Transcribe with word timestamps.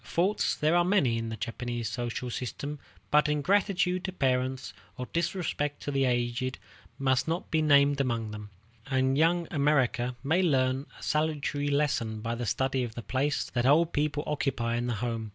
Faults 0.03 0.55
there 0.55 0.75
are 0.75 0.83
many 0.83 1.19
in 1.19 1.29
the 1.29 1.37
Japanese 1.37 1.87
social 1.87 2.31
system, 2.31 2.79
but 3.11 3.29
ingratitude 3.29 4.03
to 4.03 4.11
parents, 4.11 4.73
or 4.97 5.05
disrespect 5.13 5.79
to 5.83 5.91
the 5.91 6.05
aged, 6.05 6.57
must 6.97 7.27
not 7.27 7.51
be 7.51 7.61
named 7.61 8.01
among 8.01 8.31
them; 8.31 8.49
and 8.89 9.15
Young 9.15 9.47
America 9.51 10.15
may 10.23 10.41
learn 10.41 10.87
a 10.99 11.03
salutary 11.03 11.67
lesson 11.67 12.19
by 12.19 12.33
the 12.33 12.47
study 12.47 12.83
of 12.83 12.95
the 12.95 13.03
place 13.03 13.47
that 13.51 13.67
old 13.67 13.93
people 13.93 14.23
occupy 14.25 14.75
in 14.75 14.87
the 14.87 14.95
home. 14.95 15.29